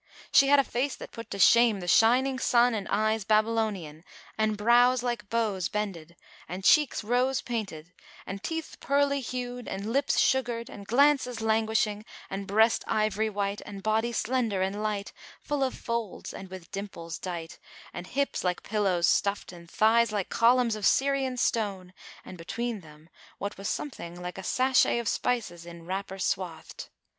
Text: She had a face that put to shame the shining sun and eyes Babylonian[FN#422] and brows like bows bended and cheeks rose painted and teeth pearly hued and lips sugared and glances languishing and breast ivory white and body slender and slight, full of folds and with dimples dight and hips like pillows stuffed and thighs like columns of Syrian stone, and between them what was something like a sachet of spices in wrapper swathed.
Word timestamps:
She 0.31 0.47
had 0.47 0.57
a 0.57 0.63
face 0.63 0.95
that 0.95 1.11
put 1.11 1.29
to 1.29 1.37
shame 1.37 1.79
the 1.79 1.87
shining 1.87 2.39
sun 2.39 2.73
and 2.73 2.87
eyes 2.89 3.23
Babylonian[FN#422] 3.23 4.03
and 4.35 4.57
brows 4.57 5.03
like 5.03 5.29
bows 5.29 5.67
bended 5.69 6.15
and 6.49 6.63
cheeks 6.63 7.03
rose 7.03 7.41
painted 7.43 7.93
and 8.25 8.41
teeth 8.41 8.77
pearly 8.79 9.19
hued 9.21 9.67
and 9.67 9.85
lips 9.93 10.17
sugared 10.17 10.71
and 10.71 10.87
glances 10.87 11.39
languishing 11.39 12.03
and 12.31 12.47
breast 12.47 12.83
ivory 12.87 13.29
white 13.29 13.61
and 13.63 13.83
body 13.83 14.11
slender 14.11 14.63
and 14.63 14.73
slight, 14.77 15.13
full 15.39 15.63
of 15.63 15.75
folds 15.75 16.33
and 16.33 16.49
with 16.49 16.71
dimples 16.71 17.19
dight 17.19 17.59
and 17.93 18.07
hips 18.07 18.43
like 18.43 18.63
pillows 18.63 19.05
stuffed 19.05 19.51
and 19.51 19.69
thighs 19.69 20.11
like 20.11 20.29
columns 20.29 20.75
of 20.75 20.83
Syrian 20.83 21.37
stone, 21.37 21.93
and 22.25 22.39
between 22.39 22.79
them 22.79 23.07
what 23.37 23.55
was 23.55 23.69
something 23.69 24.19
like 24.19 24.39
a 24.39 24.43
sachet 24.43 24.97
of 24.97 25.07
spices 25.07 25.63
in 25.63 25.85
wrapper 25.85 26.17
swathed. 26.17 26.87